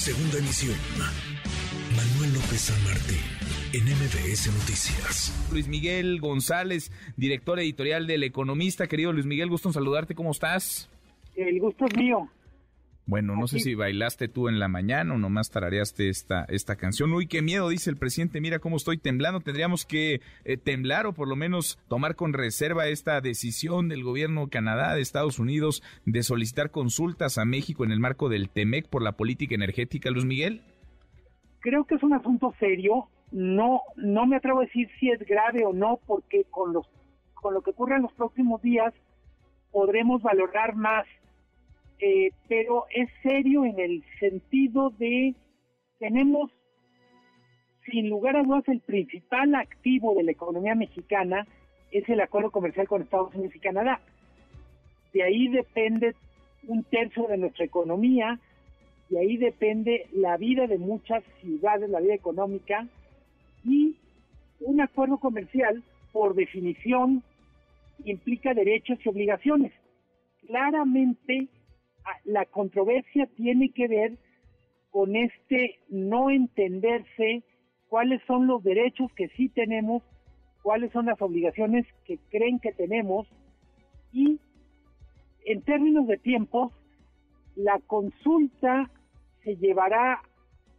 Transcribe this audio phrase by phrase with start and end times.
[0.00, 0.74] Segunda emisión.
[1.94, 3.20] Manuel López San Martín,
[3.74, 5.48] en MBS Noticias.
[5.52, 8.86] Luis Miguel González, director editorial del Economista.
[8.86, 10.14] Querido Luis Miguel, gusto en saludarte.
[10.14, 10.88] ¿Cómo estás?
[11.36, 12.26] El gusto es mío.
[13.10, 17.12] Bueno, no sé si bailaste tú en la mañana o nomás tarareaste esta, esta canción.
[17.12, 19.40] Uy, qué miedo, dice el presidente, mira cómo estoy temblando.
[19.40, 24.44] Tendríamos que eh, temblar o por lo menos tomar con reserva esta decisión del gobierno
[24.44, 28.88] de Canadá, de Estados Unidos, de solicitar consultas a México en el marco del TEMEC
[28.88, 30.08] por la política energética.
[30.12, 30.62] Luis Miguel.
[31.58, 33.08] Creo que es un asunto serio.
[33.32, 36.86] No, no me atrevo a decir si es grave o no, porque con, los,
[37.34, 38.94] con lo que ocurre en los próximos días
[39.72, 41.06] podremos valorar más
[42.00, 45.34] eh, pero es serio en el sentido de
[45.98, 46.50] tenemos
[47.90, 51.46] sin lugar a dudas el principal activo de la economía mexicana
[51.90, 54.00] es el acuerdo comercial con Estados Unidos y Canadá.
[55.12, 56.14] De ahí depende
[56.68, 58.38] un tercio de nuestra economía,
[59.08, 62.86] de ahí depende la vida de muchas ciudades, la vida económica,
[63.64, 63.96] y
[64.60, 67.22] un acuerdo comercial, por definición,
[68.04, 69.72] implica derechos y obligaciones.
[70.46, 71.48] Claramente
[72.24, 74.18] la controversia tiene que ver
[74.90, 77.42] con este no entenderse
[77.88, 80.02] cuáles son los derechos que sí tenemos,
[80.62, 83.26] cuáles son las obligaciones que creen que tenemos
[84.12, 84.40] y
[85.44, 86.72] en términos de tiempos,
[87.56, 88.90] la consulta
[89.42, 90.22] se llevará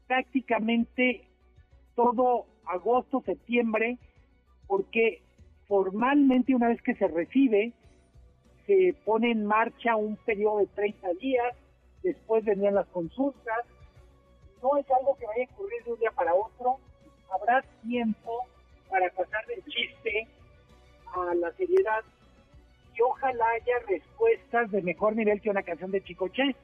[0.08, 1.24] prácticamente
[1.96, 3.98] todo agosto, septiembre,
[4.68, 5.22] porque
[5.68, 7.74] formalmente una vez que se recibe,
[8.72, 11.56] se pone en marcha un periodo de 30 días,
[12.04, 13.66] después venían las consultas,
[14.64, 16.78] no es algo que vaya a ocurrir de un día para otro,
[17.30, 18.46] habrá tiempo
[18.90, 20.28] para pasar del chiste
[21.14, 22.02] a la seriedad
[22.96, 26.56] y ojalá haya respuestas de mejor nivel que una canción de Chicoche,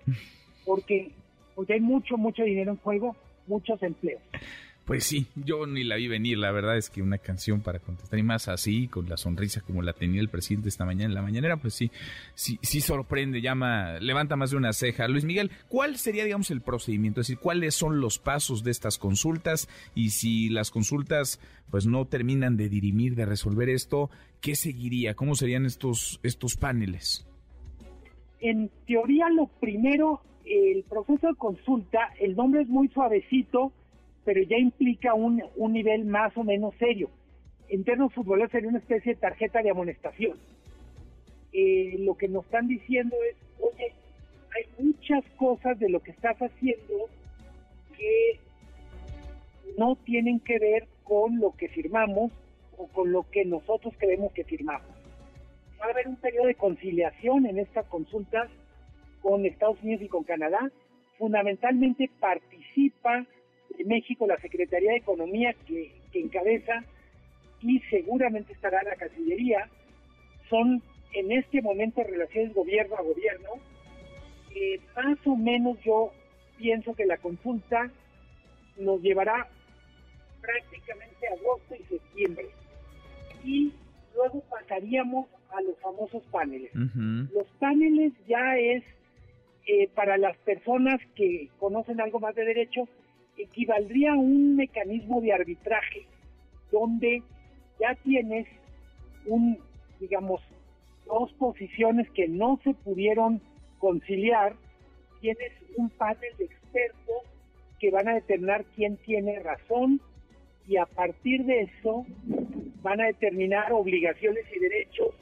[0.66, 1.11] porque,
[1.55, 3.16] porque hay mucho, mucho dinero en juego,
[3.47, 4.21] muchos empleos.
[4.88, 8.17] Pues sí, yo ni la vi venir, la verdad es que una canción para contestar
[8.17, 11.21] y más así, con la sonrisa como la tenía el presidente esta mañana en la
[11.21, 11.92] mañanera, pues sí,
[12.36, 15.09] sí, sí sorprende, llama, levanta más de una ceja.
[15.09, 17.20] Luis Miguel, ¿cuál sería, digamos, el procedimiento?
[17.20, 19.67] Es decir, ¿cuáles son los pasos de estas consultas?
[19.93, 24.09] Y si las consultas, pues no terminan de dirimir, de resolver esto,
[24.39, 25.15] ¿qué seguiría?
[25.15, 27.27] ¿Cómo serían estos, estos paneles?
[28.39, 33.73] En teoría, lo primero, el proceso de consulta, el nombre es muy suavecito,
[34.27, 37.10] pero ya implica un, un nivel más o menos serio.
[37.70, 40.38] En términos futboleros sería una especie de tarjeta de amonestación.
[41.54, 43.93] Eh, lo que nos están diciendo es, oye,
[44.54, 47.08] hay muchas cosas de lo que estás haciendo
[47.98, 48.42] que
[49.77, 52.33] no tienen que ver con lo que firmamos
[52.77, 54.89] o con lo que nosotros creemos que firmamos.
[55.80, 58.49] Va a haber un periodo de conciliación en estas consultas
[59.21, 60.70] con Estados Unidos y con Canadá.
[61.17, 63.26] Fundamentalmente participa
[63.86, 66.83] México la Secretaría de Economía que, encabeza
[67.61, 69.70] y seguramente estará la Cancillería,
[70.49, 70.82] son
[71.14, 73.49] en este momento relaciones gobierno a gobierno.
[74.95, 76.11] más o menos yo
[76.58, 77.92] pienso que la consulta
[78.77, 79.48] nos llevará
[80.42, 82.48] prácticamente agosto y septiembre.
[83.44, 83.73] Y
[84.15, 86.71] luego pasaríamos a los famosos paneles.
[86.73, 88.83] Los paneles ya es
[89.67, 92.88] eh, para las personas que conocen algo más de derecho,
[93.37, 96.05] equivaldría a un mecanismo de arbitraje
[96.71, 97.23] donde
[97.80, 98.48] ya tienes
[99.25, 99.59] un,
[99.99, 100.42] digamos,
[101.05, 103.42] dos posiciones que no se pudieron
[103.80, 104.55] conciliar,
[105.21, 107.23] tienes un panel de expertos
[107.80, 110.02] que van a determinar quién tiene razón
[110.67, 112.05] y a partir de eso
[112.81, 115.14] van a determinar obligaciones y derechos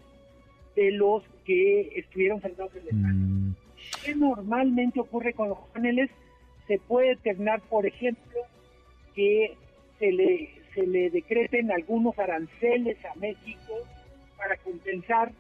[0.76, 3.16] de los que estuvieron sentados en el panel.
[3.16, 3.56] Mm.
[4.04, 6.10] ¿Qué normalmente ocurre con los paneles?
[6.68, 8.42] Se puede determinar, por ejemplo,
[9.14, 9.56] que
[10.00, 13.74] se le, se le decreten algunos aranceles a México
[14.38, 15.32] para compensar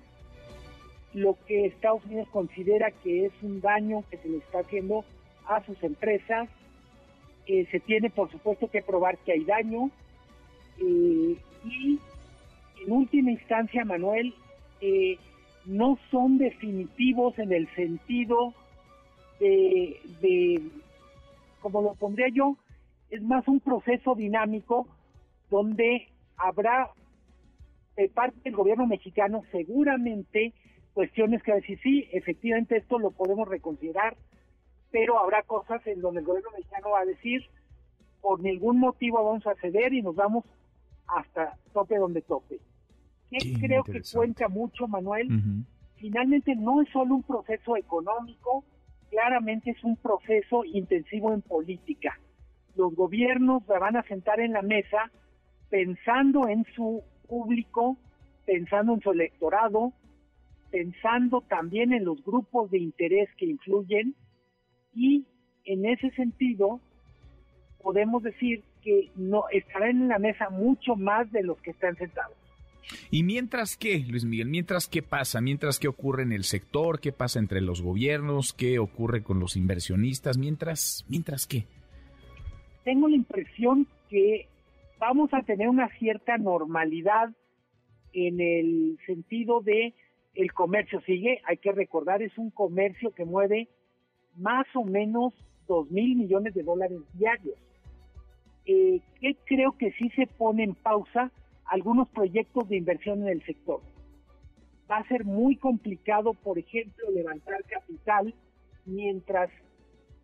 [1.14, 5.06] lo que Estados Unidos considera que es un daño que se le está haciendo
[5.47, 6.50] a sus empresas.
[7.47, 9.90] Eh, se tiene, por supuesto, que probar que hay daño.
[10.79, 12.00] Eh, y,
[12.84, 14.34] en última instancia, Manuel,
[14.82, 15.17] eh,
[15.66, 18.53] no son definitivos en el sentido
[19.40, 20.61] de
[21.66, 22.58] como lo pondría yo,
[23.09, 24.88] es más un proceso dinámico
[25.50, 26.91] donde habrá
[27.97, 30.53] de parte del gobierno mexicano seguramente
[30.94, 34.16] cuestiones que decir, sí, efectivamente esto lo podemos reconsiderar,
[34.91, 37.41] pero habrá cosas en donde el gobierno mexicano va a decir,
[38.22, 40.46] por ningún motivo vamos a ceder y nos vamos
[41.08, 42.59] hasta tope donde tope.
[43.32, 45.29] Que creo que cuenta mucho, Manuel.
[45.96, 48.64] Finalmente no es solo un proceso económico,
[49.16, 52.20] claramente es un proceso intensivo en política.
[52.76, 55.09] Los gobiernos van a sentar en la mesa
[55.70, 57.96] pensando en su público,
[58.46, 59.94] pensando en su electorado,
[60.70, 64.16] pensando también en los grupos de interés que influyen
[64.94, 65.26] y
[65.64, 66.82] en ese sentido
[67.82, 72.35] podemos decir que no estarán en la mesa mucho más de los que están sentados.
[73.11, 74.49] ¿Y mientras qué, Luis Miguel?
[74.49, 75.41] ¿Mientras qué pasa?
[75.41, 76.99] ¿Mientras qué ocurre en el sector?
[76.99, 78.53] ¿Qué pasa entre los gobiernos?
[78.53, 80.37] ¿Qué ocurre con los inversionistas?
[80.37, 81.66] ¿Mientras, mientras qué?
[82.84, 84.47] Tengo la impresión que
[84.99, 87.29] vamos a tener una cierta normalidad
[88.14, 89.93] en el sentido de
[90.35, 93.70] el comercio sigue, hay que recordar, es un comercio que mueve
[94.35, 95.34] más o menos
[95.67, 97.55] dos mil millones de dólares diarios.
[98.66, 101.31] Eh, que creo que sí se pone en pausa
[101.66, 103.82] algunos proyectos de inversión en el sector.
[104.90, 108.34] Va a ser muy complicado, por ejemplo, levantar capital,
[108.85, 109.50] mientras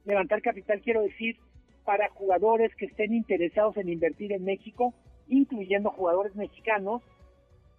[0.06, 1.38] levantar capital quiero decir
[1.84, 4.94] para jugadores que estén interesados en invertir en México,
[5.28, 7.02] incluyendo jugadores mexicanos,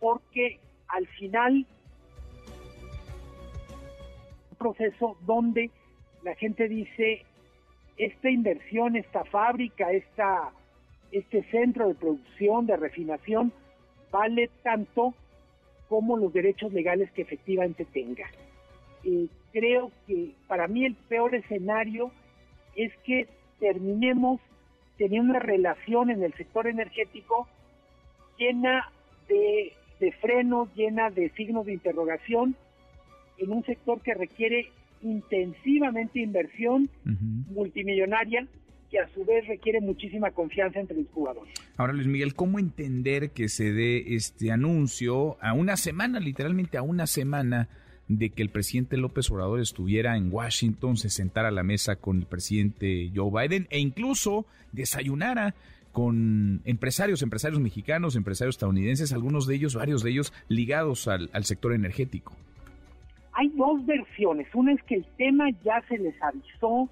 [0.00, 1.66] porque al final
[4.50, 5.70] un proceso donde
[6.24, 7.24] la gente dice
[7.96, 10.52] esta inversión, esta fábrica, esta
[11.12, 13.52] este centro de producción, de refinación,
[14.10, 15.14] vale tanto
[15.88, 18.26] como los derechos legales que efectivamente tenga.
[19.04, 22.10] Eh, creo que para mí el peor escenario
[22.74, 23.28] es que
[23.60, 24.40] terminemos
[24.96, 27.46] teniendo una relación en el sector energético
[28.38, 28.90] llena
[29.28, 32.56] de, de frenos, llena de signos de interrogación,
[33.38, 34.70] en un sector que requiere
[35.02, 36.88] intensivamente inversión
[37.50, 38.46] multimillonaria
[38.92, 41.54] que a su vez requiere muchísima confianza entre los jugadores.
[41.78, 46.82] Ahora, Luis Miguel, ¿cómo entender que se dé este anuncio a una semana, literalmente a
[46.82, 47.68] una semana,
[48.08, 52.18] de que el presidente López Obrador estuviera en Washington, se sentara a la mesa con
[52.18, 55.54] el presidente Joe Biden e incluso desayunara
[55.92, 61.44] con empresarios, empresarios mexicanos, empresarios estadounidenses, algunos de ellos, varios de ellos ligados al, al
[61.44, 62.34] sector energético?
[63.32, 64.46] Hay dos versiones.
[64.54, 66.90] Una es que el tema ya se les avisó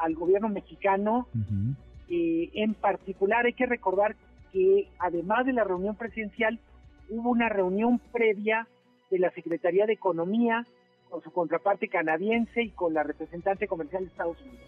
[0.00, 1.28] al gobierno mexicano.
[2.08, 4.16] Eh, en particular hay que recordar
[4.52, 6.58] que además de la reunión presidencial,
[7.08, 8.66] hubo una reunión previa
[9.10, 10.66] de la Secretaría de Economía
[11.08, 14.66] con su contraparte canadiense y con la representante comercial de Estados Unidos.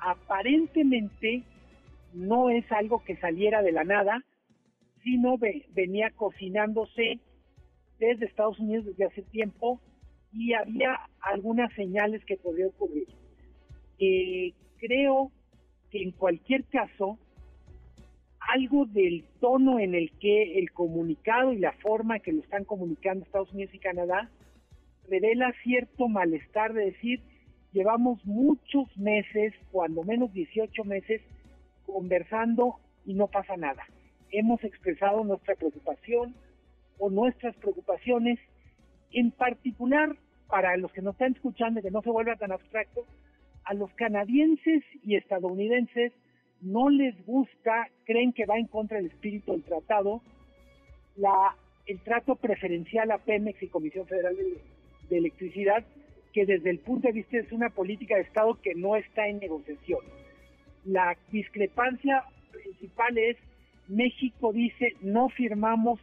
[0.00, 1.42] Aparentemente
[2.12, 4.22] no es algo que saliera de la nada,
[5.02, 5.36] sino
[5.74, 7.20] venía cocinándose
[7.98, 9.80] desde Estados Unidos desde hace tiempo
[10.32, 13.08] y había algunas señales que podría ocurrir.
[13.98, 15.30] Eh, creo
[15.90, 17.18] que en cualquier caso,
[18.40, 23.24] algo del tono en el que el comunicado y la forma que lo están comunicando
[23.24, 24.30] Estados Unidos y Canadá
[25.08, 27.20] revela cierto malestar de decir,
[27.72, 31.22] llevamos muchos meses, cuando menos 18 meses,
[31.86, 33.84] conversando y no pasa nada.
[34.30, 36.34] Hemos expresado nuestra preocupación
[36.98, 38.38] o nuestras preocupaciones,
[39.12, 40.16] en particular
[40.48, 43.04] para los que nos están escuchando, que no se vuelva tan abstracto,
[43.64, 46.12] a los canadienses y estadounidenses
[46.60, 50.22] no les gusta, creen que va en contra del espíritu del tratado,
[51.16, 51.56] la,
[51.86, 54.60] el trato preferencial a Pemex y Comisión Federal de,
[55.10, 55.84] de Electricidad,
[56.32, 59.38] que desde el punto de vista es una política de Estado que no está en
[59.38, 60.00] negociación.
[60.84, 63.36] La discrepancia principal es
[63.88, 66.00] México dice no firmamos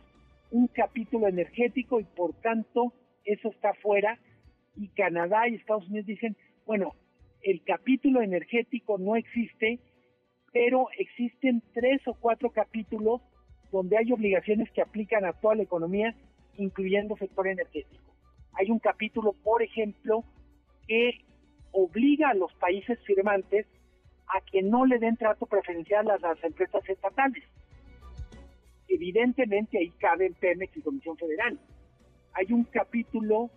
[0.51, 2.93] un capítulo energético y por tanto
[3.25, 4.19] eso está fuera
[4.75, 6.93] y Canadá y Estados Unidos dicen, bueno,
[7.43, 9.79] el capítulo energético no existe,
[10.51, 13.21] pero existen tres o cuatro capítulos
[13.71, 16.15] donde hay obligaciones que aplican a toda la economía,
[16.57, 18.13] incluyendo sector energético.
[18.53, 20.23] Hay un capítulo, por ejemplo,
[20.87, 21.23] que
[21.71, 23.65] obliga a los países firmantes
[24.27, 27.43] a que no le den trato preferencial a las empresas estatales.
[28.87, 31.57] Evidentemente ahí caben Pemex y Comisión Federal.
[32.33, 33.49] Hay un capítulo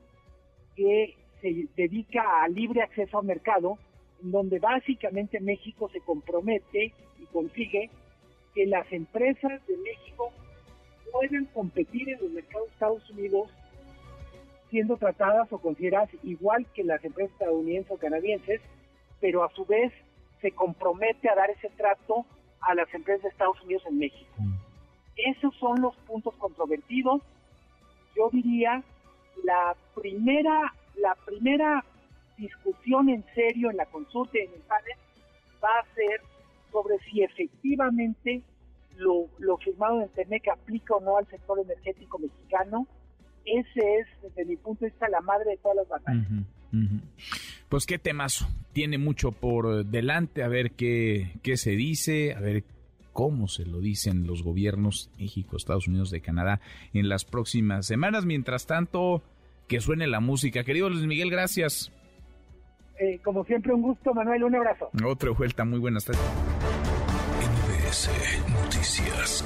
[0.77, 3.77] que se dedica a libre acceso al mercado,
[4.23, 7.91] en donde básicamente México se compromete y consigue
[8.55, 10.33] que las empresas de México
[11.13, 13.51] puedan competir en los mercados de Estados Unidos
[14.71, 18.63] siendo tratadas o consideradas igual que las empresas estadounidenses o canadienses,
[19.21, 19.93] pero a su vez
[20.41, 22.25] se compromete a dar ese trato
[22.63, 24.33] a las empresas de Estados Unidos en México.
[24.39, 24.55] Mm.
[25.17, 27.21] Esos son los puntos controvertidos.
[28.17, 28.83] Yo diría
[29.45, 31.85] la primera la primera
[32.37, 34.97] discusión en serio en la consulta en el panel
[35.63, 36.21] va a ser
[36.73, 38.43] sobre si efectivamente
[38.97, 42.87] lo, lo firmado en TEMEC aplica o no al sector energético mexicano.
[43.45, 46.27] Ese es, desde mi punto de vista, la madre de todas las batallas.
[47.69, 48.47] pues qué temazo.
[48.73, 52.65] Tiene mucho por delante, a ver qué, qué se dice, a ver
[53.13, 56.61] cómo se lo dicen los gobiernos México, Estados Unidos, de Canadá
[56.93, 58.27] en las próximas semanas.
[58.27, 59.23] Mientras tanto,
[59.69, 60.65] que suene la música.
[60.65, 61.91] Querido Luis Miguel, gracias.
[62.99, 64.45] Eh, como siempre, un gusto, Manuel.
[64.45, 64.91] Un abrazo.
[65.05, 66.23] Otra vuelta, muy buenas tardes.
[67.41, 68.11] NBS
[68.49, 69.45] Noticias.